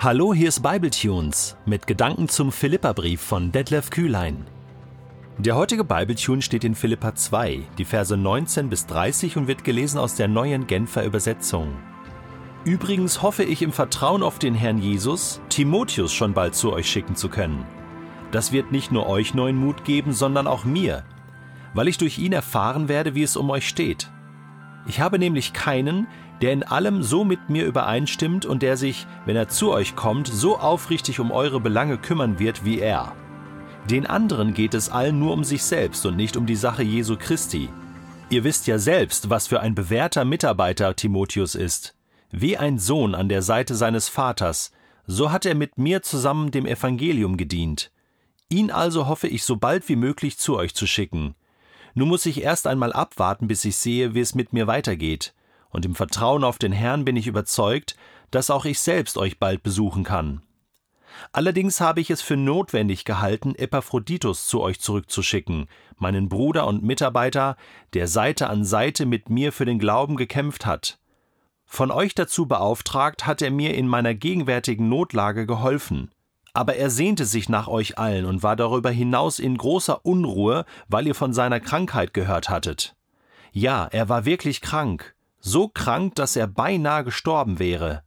Hallo, 0.00 0.32
hier 0.32 0.46
ist 0.46 0.62
Bibletunes 0.62 1.56
mit 1.66 1.88
Gedanken 1.88 2.28
zum 2.28 2.52
Philipperbrief 2.52 3.20
von 3.20 3.50
Detlef 3.50 3.90
Kühlein. 3.90 4.46
Der 5.38 5.56
heutige 5.56 5.82
Bibletune 5.82 6.40
steht 6.40 6.62
in 6.62 6.76
Philippa 6.76 7.16
2, 7.16 7.62
die 7.78 7.84
Verse 7.84 8.16
19 8.16 8.70
bis 8.70 8.86
30 8.86 9.36
und 9.36 9.48
wird 9.48 9.64
gelesen 9.64 9.98
aus 9.98 10.14
der 10.14 10.28
neuen 10.28 10.68
Genfer 10.68 11.04
Übersetzung. 11.04 11.74
Übrigens 12.64 13.22
hoffe 13.22 13.42
ich 13.42 13.60
im 13.60 13.72
Vertrauen 13.72 14.22
auf 14.22 14.38
den 14.38 14.54
Herrn 14.54 14.78
Jesus, 14.78 15.40
Timotheus 15.48 16.12
schon 16.12 16.32
bald 16.32 16.54
zu 16.54 16.72
euch 16.72 16.88
schicken 16.88 17.16
zu 17.16 17.28
können. 17.28 17.66
Das 18.30 18.52
wird 18.52 18.70
nicht 18.70 18.92
nur 18.92 19.08
euch 19.08 19.34
neuen 19.34 19.56
Mut 19.56 19.84
geben, 19.84 20.12
sondern 20.12 20.46
auch 20.46 20.64
mir, 20.64 21.02
weil 21.74 21.88
ich 21.88 21.98
durch 21.98 22.20
ihn 22.20 22.32
erfahren 22.32 22.88
werde, 22.88 23.16
wie 23.16 23.24
es 23.24 23.36
um 23.36 23.50
euch 23.50 23.66
steht. 23.66 24.08
Ich 24.86 25.00
habe 25.00 25.18
nämlich 25.18 25.52
keinen, 25.52 26.06
der 26.40 26.52
in 26.52 26.62
allem 26.62 27.02
so 27.02 27.24
mit 27.24 27.48
mir 27.48 27.66
übereinstimmt 27.66 28.46
und 28.46 28.62
der 28.62 28.76
sich, 28.76 29.06
wenn 29.24 29.36
er 29.36 29.48
zu 29.48 29.72
euch 29.72 29.96
kommt, 29.96 30.28
so 30.28 30.58
aufrichtig 30.58 31.20
um 31.20 31.30
eure 31.30 31.60
Belange 31.60 31.98
kümmern 31.98 32.38
wird 32.38 32.64
wie 32.64 32.78
er. 32.78 33.12
Den 33.90 34.06
anderen 34.06 34.54
geht 34.54 34.74
es 34.74 34.90
allen 34.90 35.18
nur 35.18 35.32
um 35.32 35.44
sich 35.44 35.62
selbst 35.62 36.04
und 36.06 36.16
nicht 36.16 36.36
um 36.36 36.46
die 36.46 36.56
Sache 36.56 36.82
Jesu 36.82 37.16
Christi. 37.16 37.68
Ihr 38.30 38.44
wisst 38.44 38.66
ja 38.66 38.78
selbst, 38.78 39.30
was 39.30 39.46
für 39.46 39.60
ein 39.60 39.74
bewährter 39.74 40.24
Mitarbeiter 40.24 40.94
Timotheus 40.94 41.54
ist. 41.54 41.96
Wie 42.30 42.58
ein 42.58 42.78
Sohn 42.78 43.14
an 43.14 43.30
der 43.30 43.40
Seite 43.40 43.74
seines 43.74 44.08
Vaters, 44.08 44.72
so 45.06 45.32
hat 45.32 45.46
er 45.46 45.54
mit 45.54 45.78
mir 45.78 46.02
zusammen 46.02 46.50
dem 46.50 46.66
Evangelium 46.66 47.38
gedient. 47.38 47.90
Ihn 48.50 48.70
also 48.70 49.06
hoffe 49.06 49.28
ich 49.28 49.44
so 49.44 49.56
bald 49.56 49.88
wie 49.88 49.96
möglich 49.96 50.38
zu 50.38 50.56
euch 50.56 50.74
zu 50.74 50.86
schicken. 50.86 51.34
Nun 51.94 52.08
muss 52.08 52.26
ich 52.26 52.42
erst 52.42 52.66
einmal 52.66 52.92
abwarten, 52.92 53.48
bis 53.48 53.64
ich 53.64 53.76
sehe, 53.76 54.14
wie 54.14 54.20
es 54.20 54.34
mit 54.34 54.52
mir 54.52 54.66
weitergeht 54.66 55.32
und 55.70 55.84
im 55.84 55.94
Vertrauen 55.94 56.44
auf 56.44 56.58
den 56.58 56.72
Herrn 56.72 57.04
bin 57.04 57.16
ich 57.16 57.26
überzeugt, 57.26 57.96
dass 58.30 58.50
auch 58.50 58.64
ich 58.64 58.80
selbst 58.80 59.16
euch 59.16 59.38
bald 59.38 59.62
besuchen 59.62 60.04
kann. 60.04 60.42
Allerdings 61.32 61.80
habe 61.80 62.00
ich 62.00 62.10
es 62.10 62.22
für 62.22 62.36
notwendig 62.36 63.04
gehalten, 63.04 63.54
Epaphroditus 63.54 64.46
zu 64.46 64.60
euch 64.60 64.80
zurückzuschicken, 64.80 65.66
meinen 65.96 66.28
Bruder 66.28 66.66
und 66.66 66.82
Mitarbeiter, 66.82 67.56
der 67.94 68.06
Seite 68.06 68.48
an 68.48 68.64
Seite 68.64 69.06
mit 69.06 69.30
mir 69.30 69.52
für 69.52 69.64
den 69.64 69.78
Glauben 69.78 70.16
gekämpft 70.16 70.64
hat. 70.66 70.98
Von 71.64 71.90
euch 71.90 72.14
dazu 72.14 72.46
beauftragt 72.46 73.26
hat 73.26 73.42
er 73.42 73.50
mir 73.50 73.74
in 73.74 73.88
meiner 73.88 74.14
gegenwärtigen 74.14 74.88
Notlage 74.88 75.46
geholfen. 75.46 76.10
Aber 76.54 76.76
er 76.76 76.88
sehnte 76.88 77.26
sich 77.26 77.48
nach 77.48 77.68
euch 77.68 77.98
allen 77.98 78.24
und 78.24 78.42
war 78.42 78.56
darüber 78.56 78.90
hinaus 78.90 79.38
in 79.38 79.56
großer 79.56 80.04
Unruhe, 80.04 80.64
weil 80.88 81.06
ihr 81.06 81.14
von 81.14 81.32
seiner 81.32 81.60
Krankheit 81.60 82.14
gehört 82.14 82.48
hattet. 82.48 82.96
Ja, 83.52 83.86
er 83.90 84.08
war 84.08 84.24
wirklich 84.24 84.60
krank, 84.60 85.14
so 85.40 85.68
krank, 85.68 86.14
dass 86.14 86.36
er 86.36 86.46
beinahe 86.46 87.04
gestorben 87.04 87.58
wäre. 87.58 88.02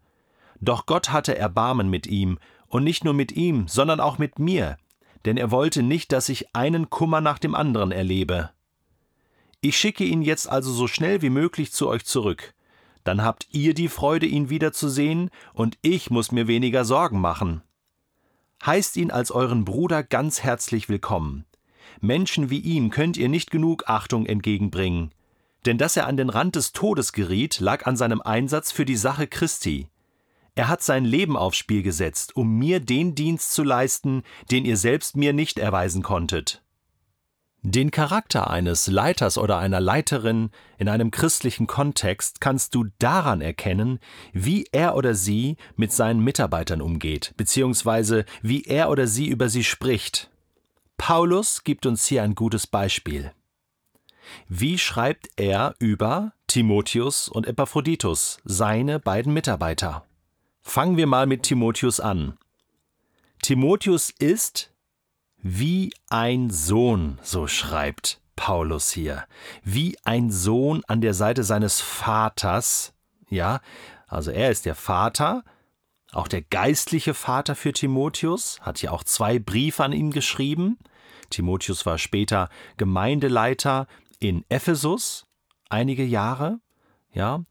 Doch 0.60 0.86
Gott 0.86 1.12
hatte 1.12 1.38
Erbarmen 1.38 1.90
mit 1.90 2.08
ihm, 2.08 2.40
und 2.68 2.84
nicht 2.86 3.04
nur 3.04 3.14
mit 3.14 3.34
ihm, 3.34 3.68
sondern 3.68 4.00
auch 4.00 4.18
mit 4.18 4.40
mir, 4.40 4.78
denn 5.26 5.38
er 5.38 5.52
wollte 5.52 5.84
nicht, 5.84 6.12
dass 6.12 6.30
ich 6.30 6.56
einen 6.56 6.90
Kummer 6.90 7.20
nach 7.20 7.38
dem 7.38 7.54
anderen 7.54 7.92
erlebe. 7.92 8.52
Ich 9.60 9.78
schicke 9.78 10.04
ihn 10.04 10.22
jetzt 10.22 10.50
also 10.50 10.72
so 10.72 10.88
schnell 10.88 11.22
wie 11.22 11.30
möglich 11.30 11.72
zu 11.72 11.88
euch 11.88 12.06
zurück. 12.06 12.54
Dann 13.04 13.24
habt 13.24 13.48
ihr 13.52 13.74
die 13.74 13.90
Freude, 13.90 14.26
ihn 14.26 14.50
wiederzusehen, 14.50 15.30
und 15.54 15.78
ich 15.82 16.10
muss 16.10 16.32
mir 16.32 16.48
weniger 16.48 16.86
Sorgen 16.86 17.20
machen. 17.20 17.62
Heißt 18.66 18.96
ihn 18.98 19.12
als 19.12 19.32
euren 19.32 19.66
Bruder 19.66 20.04
ganz 20.04 20.42
herzlich 20.42 20.88
willkommen. 20.88 21.46
Menschen 22.00 22.50
wie 22.50 22.60
ihm 22.60 22.90
könnt 22.90 23.18
ihr 23.18 23.30
nicht 23.30 23.52
genug 23.52 23.84
Achtung 23.88 24.26
entgegenbringen. 24.26 25.12
Denn 25.66 25.78
dass 25.78 25.96
er 25.96 26.08
an 26.08 26.18
den 26.18 26.30
Rand 26.30 26.56
des 26.56 26.72
Todes 26.72 27.14
geriet, 27.14 27.60
lag 27.60 27.86
an 27.86 27.96
seinem 27.96 28.22
Einsatz 28.22 28.72
für 28.72 28.86
die 28.86 28.96
Sache 28.96 29.28
Christi. 29.28 29.88
Er 30.56 30.68
hat 30.68 30.82
sein 30.82 31.06
Leben 31.06 31.38
aufs 31.38 31.58
Spiel 31.58 31.82
gesetzt, 31.82 32.36
um 32.36 32.58
mir 32.58 32.80
den 32.80 33.16
Dienst 33.16 33.54
zu 33.54 33.64
leisten, 33.64 34.24
den 34.50 34.66
ihr 34.66 34.78
selbst 34.78 35.16
mir 35.16 35.34
nicht 35.34 35.60
erweisen 35.60 36.04
konntet. 36.04 36.62
Den 37.64 37.92
Charakter 37.92 38.50
eines 38.50 38.88
Leiters 38.88 39.38
oder 39.38 39.60
einer 39.60 39.80
Leiterin 39.80 40.50
in 40.80 40.90
einem 40.90 41.12
christlichen 41.12 41.68
Kontext 41.68 42.42
kannst 42.42 42.74
du 42.74 42.86
daran 42.98 43.40
erkennen, 43.40 44.00
wie 44.34 44.66
er 44.72 44.96
oder 44.96 45.14
sie 45.14 45.58
mit 45.76 45.94
seinen 45.94 46.24
Mitarbeitern 46.24 46.82
umgeht, 46.82 47.36
beziehungsweise 47.38 48.26
wie 48.42 48.64
er 48.64 48.90
oder 48.90 49.06
sie 49.06 49.28
über 49.28 49.48
sie 49.48 49.64
spricht. 49.64 50.32
Paulus 50.98 51.64
gibt 51.64 51.86
uns 51.86 52.08
hier 52.08 52.24
ein 52.24 52.34
gutes 52.34 52.66
Beispiel. 52.66 53.32
Wie 54.48 54.78
schreibt 54.78 55.30
er 55.36 55.76
über 55.80 56.34
Timotheus 56.48 57.28
und 57.30 57.48
Epaphroditus, 57.48 58.40
seine 58.44 59.00
beiden 59.00 59.34
Mitarbeiter? 59.34 60.06
Fangen 60.62 60.98
wir 60.98 61.08
mal 61.08 61.28
mit 61.28 61.44
Timotheus 61.44 62.00
an. 62.00 62.38
Timotheus 63.42 64.10
ist 64.10 64.72
wie 65.38 65.92
ein 66.10 66.50
Sohn, 66.50 67.18
so 67.24 67.48
schreibt 67.48 68.22
Paulus 68.36 68.92
hier, 68.92 69.26
wie 69.64 69.98
ein 70.04 70.32
Sohn 70.32 70.84
an 70.88 71.02
der 71.02 71.14
Seite 71.14 71.44
seines 71.44 71.82
Vaters, 71.82 72.94
ja, 73.30 73.62
also 74.08 74.30
er 74.30 74.52
ist 74.52 74.66
der 74.66 74.76
Vater, 74.76 75.44
auch 76.12 76.28
der 76.28 76.42
geistliche 76.42 77.14
Vater 77.14 77.56
für 77.56 77.72
Timotheus, 77.72 78.60
hat 78.62 78.82
ja 78.82 78.92
auch 78.92 79.04
zwei 79.04 79.40
Briefe 79.40 79.84
an 79.84 79.94
ihn 79.94 80.12
geschrieben. 80.12 80.78
Timotheus 81.30 81.86
war 81.86 81.98
später 81.98 82.50
Gemeindeleiter 82.76 83.88
in 84.22 84.46
Ephesus 84.48 85.26
einige 85.68 86.06
Jahre, 86.06 86.60
ja, 87.12 87.44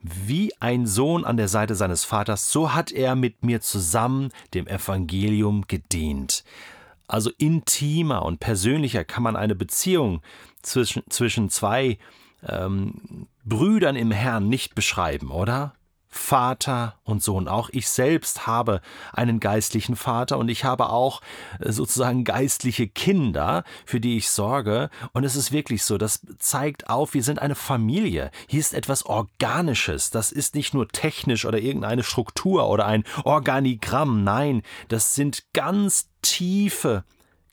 wie 0.00 0.52
ein 0.60 0.86
Sohn 0.86 1.24
an 1.24 1.36
der 1.38 1.48
Seite 1.48 1.74
seines 1.74 2.04
Vaters, 2.04 2.52
so 2.52 2.74
hat 2.74 2.92
er 2.92 3.14
mit 3.14 3.44
mir 3.44 3.60
zusammen 3.60 4.30
dem 4.52 4.66
Evangelium 4.66 5.64
gedient. 5.66 6.44
Also 7.08 7.30
intimer 7.38 8.24
und 8.24 8.40
persönlicher 8.40 9.04
kann 9.04 9.22
man 9.22 9.36
eine 9.36 9.54
Beziehung 9.54 10.20
zwischen, 10.62 11.04
zwischen 11.08 11.48
zwei 11.48 11.98
ähm, 12.42 13.28
Brüdern 13.44 13.96
im 13.96 14.10
Herrn 14.10 14.48
nicht 14.48 14.74
beschreiben, 14.74 15.30
oder? 15.30 15.75
Vater 16.16 16.96
und 17.04 17.22
Sohn. 17.22 17.48
Auch 17.48 17.68
ich 17.72 17.88
selbst 17.88 18.46
habe 18.46 18.80
einen 19.12 19.40
geistlichen 19.40 19.96
Vater 19.96 20.38
und 20.38 20.48
ich 20.48 20.64
habe 20.64 20.90
auch 20.90 21.20
äh, 21.60 21.72
sozusagen 21.72 22.24
geistliche 22.24 22.88
Kinder, 22.88 23.64
für 23.84 24.00
die 24.00 24.16
ich 24.16 24.30
sorge. 24.30 24.90
Und 25.12 25.24
es 25.24 25.36
ist 25.36 25.52
wirklich 25.52 25.84
so, 25.84 25.98
das 25.98 26.20
zeigt 26.38 26.90
auf, 26.90 27.14
wir 27.14 27.22
sind 27.22 27.40
eine 27.40 27.54
Familie. 27.54 28.30
Hier 28.48 28.60
ist 28.60 28.74
etwas 28.74 29.06
Organisches. 29.06 30.10
Das 30.10 30.32
ist 30.32 30.54
nicht 30.54 30.74
nur 30.74 30.88
technisch 30.88 31.44
oder 31.44 31.58
irgendeine 31.58 32.02
Struktur 32.02 32.68
oder 32.68 32.86
ein 32.86 33.04
Organigramm. 33.24 34.24
Nein, 34.24 34.62
das 34.88 35.14
sind 35.14 35.44
ganz 35.52 36.08
tiefe, 36.22 37.04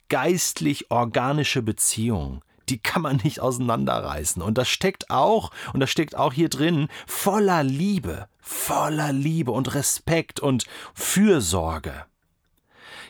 geistlich 0.09 0.89
organische 0.89 1.61
Beziehungen 1.61 2.41
die 2.69 2.77
kann 2.79 3.01
man 3.01 3.17
nicht 3.23 3.39
auseinanderreißen. 3.39 4.41
Und 4.41 4.57
das 4.57 4.69
steckt 4.69 5.09
auch, 5.09 5.51
und 5.73 5.79
das 5.79 5.89
steckt 5.89 6.15
auch 6.15 6.33
hier 6.33 6.49
drin, 6.49 6.87
voller 7.07 7.63
Liebe, 7.63 8.27
voller 8.39 9.11
Liebe 9.11 9.51
und 9.51 9.73
Respekt 9.73 10.39
und 10.39 10.65
Fürsorge. 10.93 12.05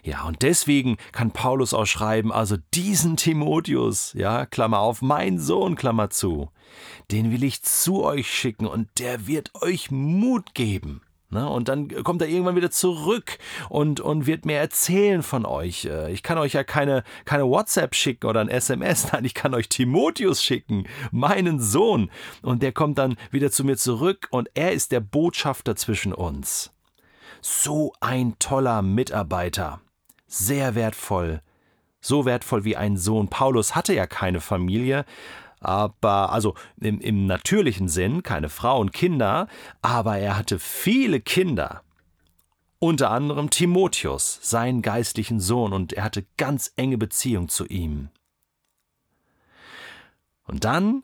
Ja, 0.03 0.24
und 0.24 0.42
deswegen 0.42 0.97
kann 1.13 1.31
Paulus 1.31 1.74
auch 1.74 1.86
schreiben, 1.86 2.34
also 2.34 2.58
diesen 2.74 3.16
Timotheus, 3.16 4.12
ja, 4.13 4.46
Klammer 4.46 4.80
auf, 4.80 5.02
mein 5.02 5.40
Sohn, 5.40 5.75
Klammer 5.75 6.09
zu, 6.09 6.50
den 7.09 7.31
will 7.31 7.44
ich 7.44 7.63
zu 7.63 8.03
euch 8.03 8.30
schicken 8.30 8.68
und 8.68 8.90
der 9.00 9.28
wird 9.28 9.52
euch 9.62 9.92
Mut 9.92 10.53
geben. 10.53 11.02
Ne? 11.34 11.50
Und 11.50 11.68
dann 11.68 11.88
kommt 12.04 12.22
er 12.22 12.28
irgendwann 12.28 12.56
wieder 12.56 12.72
zurück 12.72 13.38
und, 13.70 14.00
und 14.00 14.28
wird 14.28 14.46
mir 14.46 14.58
erzählen 14.58 15.24
von 15.24 15.46
euch. 15.46 15.86
Äh, 15.86 16.12
ich 16.12 16.24
kann 16.24 16.38
euch 16.38 16.54
ja 16.54 16.64
keine, 16.64 17.04
keine 17.26 17.46
WhatsApp 17.46 17.96
schicken 17.96 18.28
oder 18.28 18.42
ein 18.42 18.50
SMS, 18.50 19.08
nein, 19.12 19.26
ich 19.26 19.34
kann 19.34 19.54
euch 19.54 19.68
Timotheus 19.70 20.42
schicken, 20.42 20.86
meinen 21.12 21.60
Sohn. 21.60 22.10
Und 22.42 22.64
der 22.64 22.72
kommt 22.72 22.98
dann 22.98 23.18
wieder 23.32 23.52
zu 23.52 23.64
mir 23.64 23.78
zurück 23.78 24.28
und 24.31 24.50
er 24.54 24.72
ist 24.72 24.92
der 24.92 25.00
Botschafter 25.00 25.75
zwischen 25.75 26.13
uns. 26.13 26.72
So 27.42 27.94
ein 28.00 28.36
toller 28.40 28.81
Mitarbeiter. 28.81 29.81
Sehr 30.28 30.75
wertvoll. 30.75 31.42
So 32.00 32.25
wertvoll 32.25 32.63
wie 32.63 32.78
ein 32.78 32.98
Sohn. 32.98 33.30
Paulus 33.30 33.75
hatte 33.75 33.94
ja 33.94 34.07
keine 34.07 34.42
Familie, 34.42 35.06
aber 35.63 36.31
also 36.31 36.56
im, 36.80 37.00
im 37.00 37.25
natürlichen 37.25 37.88
Sinn 37.88 38.24
keine 38.24 38.50
Frau 38.50 38.80
und 38.80 38.94
Kinder, 38.94 39.48
aber 39.81 40.18
er 40.18 40.38
hatte 40.38 40.60
viele 40.60 41.19
Kinder. 41.19 41.83
Unter 42.80 43.12
anderem 43.12 43.50
Timotheus, 43.50 44.39
seinen 44.42 44.81
geistlichen 44.81 45.39
Sohn, 45.39 45.71
und 45.71 45.94
er 45.94 46.04
hatte 46.04 46.25
ganz 46.38 46.74
enge 46.75 46.98
Beziehung 46.98 47.48
zu 47.48 47.65
ihm. 47.65 48.10
Und 50.45 50.65
dann 50.65 51.04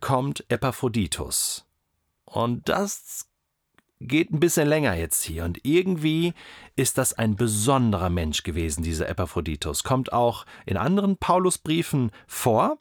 kommt 0.00 0.44
Epaphroditus. 0.50 1.64
Und 2.26 2.68
das 2.68 3.26
geht 4.00 4.32
ein 4.32 4.40
bisschen 4.40 4.68
länger 4.68 4.94
jetzt 4.94 5.22
hier. 5.24 5.44
Und 5.44 5.60
irgendwie 5.64 6.34
ist 6.76 6.98
das 6.98 7.14
ein 7.14 7.36
besonderer 7.36 8.10
Mensch 8.10 8.42
gewesen, 8.42 8.82
dieser 8.82 9.08
Epaphroditus. 9.08 9.84
Kommt 9.84 10.12
auch 10.12 10.44
in 10.66 10.76
anderen 10.76 11.16
Paulusbriefen 11.16 12.10
vor. 12.26 12.78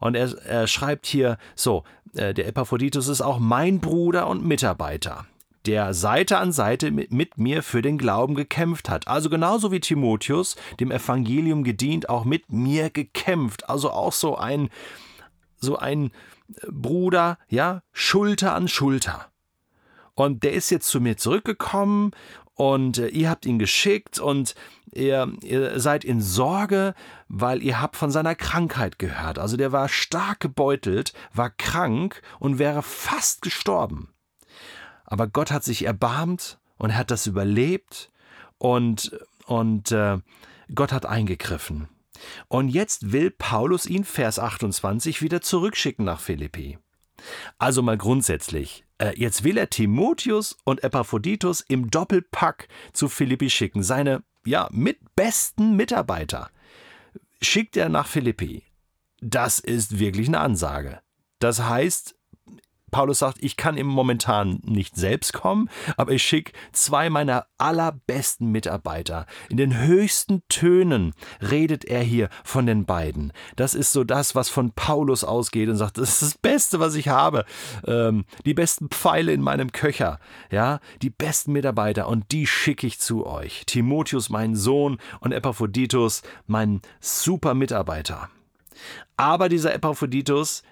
Und 0.00 0.14
er, 0.14 0.32
er 0.44 0.66
schreibt 0.66 1.06
hier 1.06 1.38
so, 1.54 1.84
äh, 2.14 2.34
der 2.34 2.46
Epaphroditus 2.46 3.08
ist 3.08 3.20
auch 3.20 3.38
mein 3.38 3.80
Bruder 3.80 4.28
und 4.28 4.44
Mitarbeiter, 4.44 5.26
der 5.66 5.92
Seite 5.94 6.38
an 6.38 6.52
Seite 6.52 6.90
mit, 6.90 7.38
mir 7.38 7.62
für 7.62 7.82
den 7.82 7.98
Glauben 7.98 8.34
gekämpft 8.34 8.88
hat. 8.88 9.08
Also 9.08 9.28
genauso 9.28 9.72
wie 9.72 9.80
Timotheus 9.80 10.56
dem 10.80 10.90
Evangelium 10.90 11.64
gedient, 11.64 12.08
auch 12.08 12.24
mit 12.24 12.50
mir 12.52 12.90
gekämpft. 12.90 13.68
Also 13.68 13.90
auch 13.90 14.12
so 14.12 14.36
ein, 14.36 14.70
so 15.58 15.76
ein 15.76 16.10
Bruder, 16.70 17.38
ja, 17.48 17.82
Schulter 17.92 18.54
an 18.54 18.68
Schulter. 18.68 19.26
Und 20.14 20.42
der 20.42 20.52
ist 20.52 20.70
jetzt 20.70 20.88
zu 20.88 21.00
mir 21.00 21.16
zurückgekommen 21.16 22.12
und 22.58 22.98
äh, 22.98 23.06
ihr 23.06 23.30
habt 23.30 23.46
ihn 23.46 23.60
geschickt 23.60 24.18
und 24.18 24.56
ihr, 24.92 25.32
ihr 25.42 25.78
seid 25.78 26.04
in 26.04 26.20
Sorge, 26.20 26.94
weil 27.28 27.62
ihr 27.62 27.80
habt 27.80 27.94
von 27.94 28.10
seiner 28.10 28.34
Krankheit 28.34 28.98
gehört. 28.98 29.38
Also 29.38 29.56
der 29.56 29.70
war 29.70 29.88
stark 29.88 30.40
gebeutelt, 30.40 31.12
war 31.32 31.50
krank 31.50 32.20
und 32.40 32.58
wäre 32.58 32.82
fast 32.82 33.42
gestorben. 33.42 34.12
Aber 35.04 35.28
Gott 35.28 35.52
hat 35.52 35.62
sich 35.62 35.84
erbarmt 35.84 36.58
und 36.78 36.96
hat 36.96 37.12
das 37.12 37.28
überlebt 37.28 38.10
und, 38.58 39.16
und 39.46 39.92
äh, 39.92 40.18
Gott 40.74 40.90
hat 40.90 41.06
eingegriffen. 41.06 41.88
Und 42.48 42.70
jetzt 42.70 43.12
will 43.12 43.30
Paulus 43.30 43.86
ihn, 43.86 44.02
Vers 44.02 44.40
28, 44.40 45.22
wieder 45.22 45.40
zurückschicken 45.40 46.04
nach 46.04 46.18
Philippi. 46.18 46.76
Also 47.56 47.82
mal 47.82 47.96
grundsätzlich, 47.96 48.84
jetzt 49.14 49.44
will 49.44 49.56
er 49.56 49.70
Timotheus 49.70 50.56
und 50.64 50.82
Epaphroditus 50.82 51.60
im 51.60 51.90
Doppelpack 51.90 52.68
zu 52.92 53.08
Philippi 53.08 53.50
schicken, 53.50 53.82
seine 53.82 54.22
ja 54.44 54.68
mit 54.72 54.98
besten 55.14 55.76
Mitarbeiter. 55.76 56.50
Schickt 57.40 57.76
er 57.76 57.88
nach 57.88 58.06
Philippi. 58.06 58.64
Das 59.20 59.58
ist 59.58 59.98
wirklich 59.98 60.28
eine 60.28 60.40
Ansage. 60.40 61.00
Das 61.38 61.62
heißt, 61.62 62.17
Paulus 62.90 63.18
sagt, 63.18 63.38
ich 63.40 63.56
kann 63.56 63.76
im 63.76 63.86
momentan 63.86 64.60
nicht 64.64 64.96
selbst 64.96 65.32
kommen, 65.32 65.68
aber 65.96 66.12
ich 66.12 66.22
schicke 66.22 66.52
zwei 66.72 67.10
meiner 67.10 67.46
allerbesten 67.58 68.50
Mitarbeiter. 68.50 69.26
In 69.48 69.56
den 69.56 69.78
höchsten 69.78 70.42
Tönen 70.48 71.14
redet 71.40 71.84
er 71.84 72.02
hier 72.02 72.28
von 72.44 72.66
den 72.66 72.84
beiden. 72.84 73.32
Das 73.56 73.74
ist 73.74 73.92
so 73.92 74.04
das, 74.04 74.34
was 74.34 74.48
von 74.48 74.72
Paulus 74.72 75.24
ausgeht 75.24 75.68
und 75.68 75.76
sagt, 75.76 75.98
das 75.98 76.10
ist 76.10 76.22
das 76.22 76.38
Beste, 76.38 76.80
was 76.80 76.94
ich 76.94 77.08
habe. 77.08 77.44
Ähm, 77.86 78.24
die 78.44 78.54
besten 78.54 78.88
Pfeile 78.88 79.32
in 79.32 79.42
meinem 79.42 79.72
Köcher, 79.72 80.18
ja, 80.50 80.80
die 81.02 81.10
besten 81.10 81.52
Mitarbeiter 81.52 82.08
und 82.08 82.32
die 82.32 82.46
schicke 82.46 82.86
ich 82.86 82.98
zu 82.98 83.26
euch. 83.26 83.64
Timotheus, 83.66 84.30
mein 84.30 84.54
Sohn 84.54 84.98
und 85.20 85.32
Epaphroditus, 85.32 86.22
mein 86.46 86.80
super 87.00 87.54
Mitarbeiter. 87.54 88.28
Aber 89.16 89.48
dieser 89.48 89.74
Epaphroditus, 89.74 90.62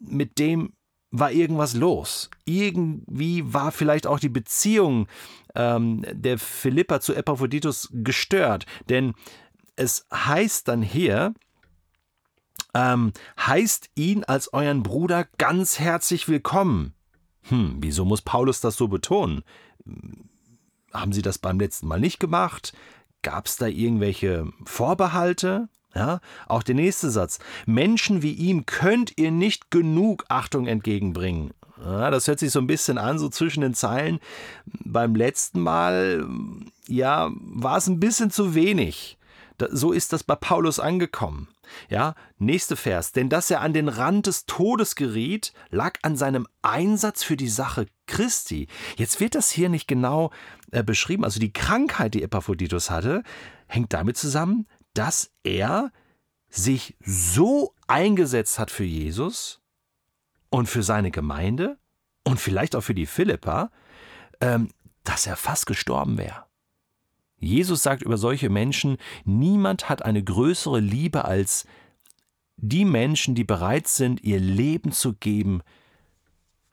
mit 0.00 0.38
dem 0.38 0.72
war 1.10 1.32
irgendwas 1.32 1.74
los. 1.74 2.30
Irgendwie 2.44 3.52
war 3.52 3.72
vielleicht 3.72 4.06
auch 4.06 4.20
die 4.20 4.28
Beziehung 4.28 5.08
ähm, 5.54 6.04
der 6.12 6.38
Philippa 6.38 7.00
zu 7.00 7.14
Epaphroditus 7.14 7.88
gestört. 7.92 8.66
Denn 8.88 9.14
es 9.76 10.06
heißt 10.12 10.68
dann 10.68 10.82
hier, 10.82 11.34
ähm, 12.74 13.12
heißt 13.38 13.90
ihn 13.94 14.24
als 14.24 14.52
euren 14.52 14.82
Bruder 14.82 15.26
ganz 15.38 15.78
herzlich 15.78 16.28
willkommen. 16.28 16.94
Hm, 17.42 17.76
wieso 17.80 18.04
muss 18.04 18.22
Paulus 18.22 18.60
das 18.60 18.76
so 18.76 18.88
betonen? 18.88 19.42
Haben 20.92 21.12
Sie 21.12 21.22
das 21.22 21.38
beim 21.38 21.58
letzten 21.58 21.86
Mal 21.86 22.00
nicht 22.00 22.20
gemacht? 22.20 22.74
Gab 23.22 23.46
es 23.46 23.56
da 23.56 23.66
irgendwelche 23.66 24.52
Vorbehalte? 24.64 25.68
Ja, 25.94 26.20
auch 26.46 26.62
der 26.62 26.74
nächste 26.74 27.10
Satz. 27.10 27.38
Menschen 27.66 28.22
wie 28.22 28.32
ihm 28.32 28.66
könnt 28.66 29.16
ihr 29.16 29.30
nicht 29.30 29.70
genug 29.70 30.24
Achtung 30.28 30.66
entgegenbringen. 30.66 31.52
Ja, 31.82 32.10
das 32.10 32.26
hört 32.26 32.40
sich 32.40 32.50
so 32.50 32.58
ein 32.58 32.66
bisschen 32.66 32.98
an, 32.98 33.18
so 33.18 33.28
zwischen 33.28 33.60
den 33.60 33.74
Zeilen. 33.74 34.18
Beim 34.84 35.14
letzten 35.14 35.60
Mal, 35.60 36.26
ja, 36.86 37.30
war 37.32 37.76
es 37.76 37.86
ein 37.86 38.00
bisschen 38.00 38.30
zu 38.30 38.54
wenig. 38.54 39.18
so 39.70 39.92
ist 39.92 40.12
das 40.12 40.24
bei 40.24 40.34
Paulus 40.34 40.78
angekommen. 40.78 41.48
Ja, 41.88 42.14
nächste 42.38 42.76
Vers. 42.76 43.12
Denn 43.12 43.28
dass 43.28 43.50
er 43.50 43.60
an 43.60 43.72
den 43.72 43.88
Rand 43.88 44.26
des 44.26 44.46
Todes 44.46 44.94
geriet, 44.94 45.52
lag 45.70 45.94
an 46.02 46.16
seinem 46.16 46.46
Einsatz 46.62 47.22
für 47.22 47.36
die 47.36 47.48
Sache 47.48 47.86
Christi. 48.06 48.68
Jetzt 48.96 49.20
wird 49.20 49.34
das 49.34 49.50
hier 49.50 49.68
nicht 49.68 49.86
genau 49.86 50.30
äh, 50.70 50.82
beschrieben. 50.82 51.24
Also 51.24 51.40
die 51.40 51.52
Krankheit, 51.52 52.14
die 52.14 52.22
Epaphroditus 52.22 52.90
hatte, 52.90 53.22
hängt 53.66 53.92
damit 53.92 54.16
zusammen, 54.16 54.66
dass 54.98 55.30
er 55.44 55.92
sich 56.48 56.96
so 57.04 57.72
eingesetzt 57.86 58.58
hat 58.58 58.72
für 58.72 58.84
Jesus 58.84 59.62
und 60.50 60.66
für 60.66 60.82
seine 60.82 61.12
Gemeinde 61.12 61.78
und 62.24 62.40
vielleicht 62.40 62.74
auch 62.74 62.80
für 62.80 62.94
die 62.94 63.06
Philippa, 63.06 63.70
ähm, 64.40 64.70
dass 65.04 65.28
er 65.28 65.36
fast 65.36 65.66
gestorben 65.66 66.18
wäre. 66.18 66.46
Jesus 67.36 67.84
sagt 67.84 68.02
über 68.02 68.18
solche 68.18 68.50
Menschen, 68.50 68.96
niemand 69.24 69.88
hat 69.88 70.02
eine 70.02 70.24
größere 70.24 70.80
Liebe 70.80 71.24
als 71.24 71.64
die 72.56 72.84
Menschen, 72.84 73.36
die 73.36 73.44
bereit 73.44 73.86
sind, 73.86 74.24
ihr 74.24 74.40
Leben 74.40 74.90
zu 74.90 75.14
geben 75.14 75.62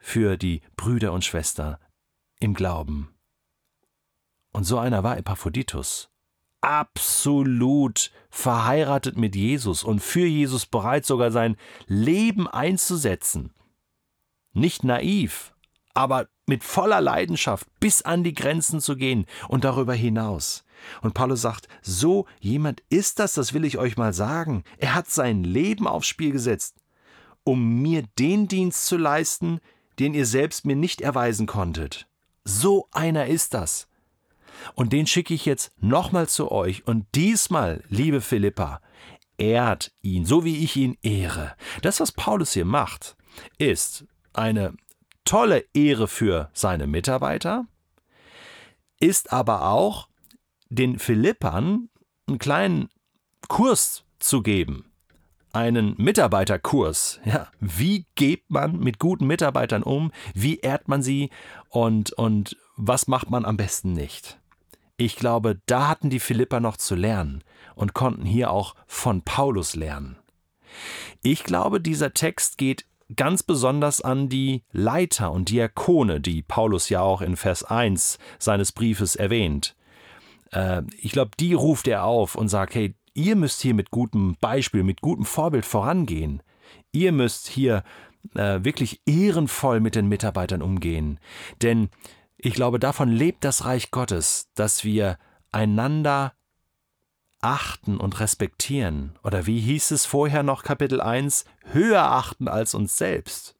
für 0.00 0.36
die 0.36 0.62
Brüder 0.74 1.12
und 1.12 1.24
Schwestern 1.24 1.76
im 2.40 2.54
Glauben. 2.54 3.14
Und 4.52 4.64
so 4.64 4.78
einer 4.80 5.04
war 5.04 5.16
Epaphroditus 5.16 6.10
absolut 6.60 8.10
verheiratet 8.30 9.16
mit 9.16 9.34
Jesus 9.36 9.84
und 9.84 10.00
für 10.00 10.26
Jesus 10.26 10.66
bereit, 10.66 11.06
sogar 11.06 11.30
sein 11.30 11.56
Leben 11.86 12.48
einzusetzen. 12.48 13.52
Nicht 14.52 14.84
naiv, 14.84 15.54
aber 15.94 16.28
mit 16.46 16.64
voller 16.64 17.00
Leidenschaft 17.00 17.66
bis 17.80 18.02
an 18.02 18.24
die 18.24 18.34
Grenzen 18.34 18.80
zu 18.80 18.96
gehen 18.96 19.26
und 19.48 19.64
darüber 19.64 19.94
hinaus. 19.94 20.64
Und 21.02 21.14
Paulus 21.14 21.40
sagt, 21.40 21.68
so 21.82 22.26
jemand 22.40 22.82
ist 22.88 23.18
das, 23.18 23.34
das 23.34 23.54
will 23.54 23.64
ich 23.64 23.78
euch 23.78 23.96
mal 23.96 24.12
sagen. 24.12 24.62
Er 24.78 24.94
hat 24.94 25.08
sein 25.10 25.42
Leben 25.42 25.86
aufs 25.86 26.06
Spiel 26.06 26.32
gesetzt, 26.32 26.76
um 27.44 27.80
mir 27.80 28.04
den 28.18 28.48
Dienst 28.48 28.86
zu 28.86 28.96
leisten, 28.96 29.60
den 29.98 30.14
ihr 30.14 30.26
selbst 30.26 30.66
mir 30.66 30.76
nicht 30.76 31.00
erweisen 31.00 31.46
konntet. 31.46 32.06
So 32.44 32.88
einer 32.92 33.26
ist 33.26 33.54
das. 33.54 33.88
Und 34.74 34.92
den 34.92 35.06
schicke 35.06 35.34
ich 35.34 35.46
jetzt 35.46 35.72
nochmal 35.80 36.28
zu 36.28 36.50
euch. 36.50 36.86
Und 36.86 37.06
diesmal, 37.14 37.82
liebe 37.88 38.20
Philippa, 38.20 38.80
ehrt 39.38 39.92
ihn, 40.02 40.24
so 40.24 40.44
wie 40.44 40.64
ich 40.64 40.76
ihn 40.76 40.96
ehre. 41.02 41.54
Das, 41.82 42.00
was 42.00 42.12
Paulus 42.12 42.52
hier 42.52 42.64
macht, 42.64 43.16
ist 43.58 44.04
eine 44.32 44.74
tolle 45.24 45.64
Ehre 45.74 46.08
für 46.08 46.50
seine 46.52 46.86
Mitarbeiter, 46.86 47.66
ist 49.00 49.32
aber 49.32 49.68
auch 49.68 50.08
den 50.68 50.98
Philippern 50.98 51.90
einen 52.26 52.38
kleinen 52.38 52.88
Kurs 53.48 54.04
zu 54.18 54.42
geben, 54.42 54.90
einen 55.52 55.94
Mitarbeiterkurs. 55.98 57.20
Ja, 57.24 57.48
wie 57.60 58.06
geht 58.14 58.50
man 58.50 58.78
mit 58.78 58.98
guten 58.98 59.26
Mitarbeitern 59.26 59.82
um? 59.82 60.12
Wie 60.34 60.58
ehrt 60.58 60.88
man 60.88 61.02
sie? 61.02 61.30
Und, 61.68 62.12
und 62.14 62.56
was 62.76 63.06
macht 63.06 63.30
man 63.30 63.44
am 63.44 63.56
besten 63.56 63.92
nicht? 63.92 64.38
Ich 64.96 65.16
glaube, 65.16 65.60
da 65.66 65.88
hatten 65.88 66.10
die 66.10 66.20
Philipper 66.20 66.60
noch 66.60 66.76
zu 66.76 66.94
lernen 66.94 67.44
und 67.74 67.92
konnten 67.92 68.24
hier 68.24 68.50
auch 68.50 68.74
von 68.86 69.22
Paulus 69.22 69.76
lernen. 69.76 70.16
Ich 71.22 71.44
glaube, 71.44 71.80
dieser 71.80 72.14
Text 72.14 72.58
geht 72.58 72.86
ganz 73.14 73.42
besonders 73.42 74.00
an 74.00 74.28
die 74.28 74.62
Leiter 74.72 75.32
und 75.32 75.50
Diakone, 75.50 76.20
die 76.20 76.42
Paulus 76.42 76.88
ja 76.88 77.00
auch 77.00 77.20
in 77.20 77.36
Vers 77.36 77.62
1 77.62 78.18
seines 78.38 78.72
Briefes 78.72 79.16
erwähnt. 79.16 79.76
Äh, 80.50 80.82
ich 80.98 81.12
glaube, 81.12 81.32
die 81.38 81.52
ruft 81.52 81.86
er 81.88 82.04
auf 82.04 82.34
und 82.34 82.48
sagt, 82.48 82.74
hey, 82.74 82.94
ihr 83.14 83.36
müsst 83.36 83.62
hier 83.62 83.74
mit 83.74 83.90
gutem 83.90 84.36
Beispiel, 84.40 84.82
mit 84.82 85.02
gutem 85.02 85.24
Vorbild 85.24 85.64
vorangehen. 85.64 86.42
Ihr 86.90 87.12
müsst 87.12 87.48
hier 87.48 87.84
äh, 88.34 88.64
wirklich 88.64 89.00
ehrenvoll 89.06 89.80
mit 89.80 89.94
den 89.94 90.08
Mitarbeitern 90.08 90.62
umgehen. 90.62 91.20
Denn 91.62 91.90
ich 92.38 92.54
glaube, 92.54 92.78
davon 92.78 93.10
lebt 93.10 93.44
das 93.44 93.64
Reich 93.64 93.90
Gottes, 93.90 94.48
dass 94.54 94.84
wir 94.84 95.18
einander 95.52 96.34
achten 97.40 97.98
und 97.98 98.20
respektieren. 98.20 99.18
Oder 99.22 99.46
wie 99.46 99.60
hieß 99.60 99.90
es 99.92 100.06
vorher 100.06 100.42
noch 100.42 100.62
Kapitel 100.62 101.00
1, 101.00 101.44
höher 101.72 102.02
achten 102.02 102.48
als 102.48 102.74
uns 102.74 102.96
selbst. 102.96 103.54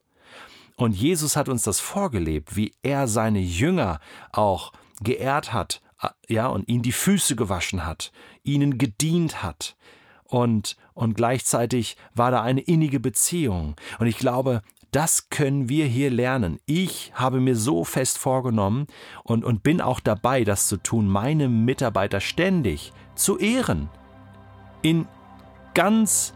Und 0.77 0.93
Jesus 0.93 1.37
hat 1.37 1.49
uns 1.49 1.63
das 1.63 1.81
vorgelebt, 1.81 2.57
wie 2.57 2.75
er 2.83 3.09
seine 3.09 3.39
Jünger 3.39 4.01
auch 4.33 4.73
geehrt 5.01 5.53
hat, 5.53 5.81
ja, 6.29 6.49
und 6.49 6.69
ihnen 6.69 6.83
die 6.83 6.93
Füße 6.93 7.37
gewaschen 7.37 7.87
hat, 7.87 8.13
ihnen 8.43 8.77
gedient 8.77 9.43
hat. 9.43 9.77
Und, 10.25 10.77
und 10.93 11.15
gleichzeitig 11.15 11.97
war 12.15 12.31
da 12.31 12.43
eine 12.43 12.61
innige 12.61 13.01
Beziehung. 13.01 13.77
Und 13.99 14.07
ich 14.07 14.19
glaube, 14.19 14.63
das 14.93 15.29
können 15.31 15.69
wir 15.69 15.87
hier 15.87 16.11
lernen. 16.11 16.59
Ich 16.67 17.13
habe 17.15 17.41
mir 17.41 17.57
so 17.57 17.85
fest 17.85 18.19
vorgenommen 18.19 18.87
und, 19.25 19.45
und 19.45 19.63
bin 19.63 19.81
auch 19.81 20.01
dabei, 20.01 20.45
das 20.45 20.69
zu 20.69 20.77
tun, 20.77 21.09
meine 21.09 21.49
Mitarbeiter 21.49 22.21
ständig 22.21 22.93
zu 23.15 23.39
ehren. 23.39 23.89
In 24.83 25.07
ganz 25.75 26.35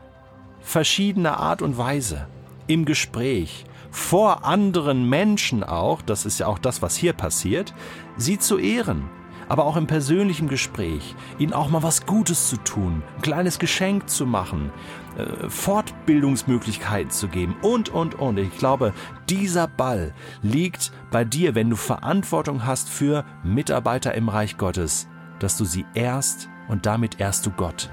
verschiedener 0.60 1.38
Art 1.38 1.62
und 1.62 1.78
Weise. 1.78 2.26
Im 2.66 2.84
Gespräch, 2.84 3.64
vor 3.90 4.44
anderen 4.44 5.08
Menschen 5.08 5.64
auch, 5.64 6.02
das 6.02 6.24
ist 6.24 6.38
ja 6.38 6.46
auch 6.46 6.58
das, 6.58 6.82
was 6.82 6.96
hier 6.96 7.12
passiert, 7.12 7.74
sie 8.16 8.38
zu 8.38 8.58
ehren 8.58 9.08
aber 9.50 9.64
auch 9.64 9.76
im 9.76 9.88
persönlichen 9.88 10.48
Gespräch, 10.48 11.16
ihnen 11.38 11.52
auch 11.52 11.68
mal 11.68 11.82
was 11.82 12.06
Gutes 12.06 12.48
zu 12.48 12.56
tun, 12.56 13.02
ein 13.16 13.22
kleines 13.22 13.58
Geschenk 13.58 14.08
zu 14.08 14.24
machen, 14.24 14.70
äh, 15.18 15.50
Fortbildungsmöglichkeiten 15.50 17.10
zu 17.10 17.26
geben 17.26 17.56
und, 17.60 17.88
und, 17.88 18.14
und. 18.14 18.38
Ich 18.38 18.56
glaube, 18.56 18.94
dieser 19.28 19.66
Ball 19.66 20.14
liegt 20.40 20.92
bei 21.10 21.24
dir, 21.24 21.56
wenn 21.56 21.68
du 21.68 21.74
Verantwortung 21.74 22.64
hast 22.64 22.88
für 22.88 23.24
Mitarbeiter 23.42 24.14
im 24.14 24.28
Reich 24.28 24.56
Gottes, 24.56 25.08
dass 25.40 25.58
du 25.58 25.64
sie 25.64 25.84
ehrst 25.94 26.48
und 26.68 26.86
damit 26.86 27.18
ehrst 27.18 27.44
du 27.44 27.50
Gott. 27.50 27.90